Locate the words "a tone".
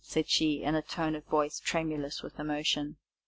0.73-1.13